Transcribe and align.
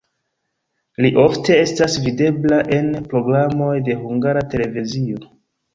Li 1.05 1.11
ofte 1.23 1.59
estas 1.65 1.99
videbla 2.07 2.61
en 2.79 2.91
programoj 3.13 3.73
de 3.91 4.03
Hungara 4.03 4.49
Televizio. 4.57 5.25